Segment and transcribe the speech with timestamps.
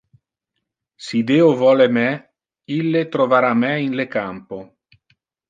[1.07, 2.05] Si Deo vole me,
[2.77, 4.61] ille trovara me in le campo.